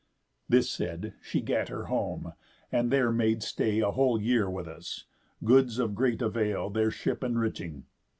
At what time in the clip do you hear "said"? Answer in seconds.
0.67-1.13